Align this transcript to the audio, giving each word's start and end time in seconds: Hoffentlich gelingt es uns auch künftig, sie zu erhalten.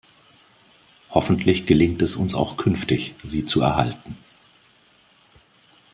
Hoffentlich 1.11 1.67
gelingt 1.67 2.01
es 2.01 2.15
uns 2.15 2.33
auch 2.33 2.57
künftig, 2.57 3.13
sie 3.23 3.45
zu 3.45 3.61
erhalten. 3.61 4.17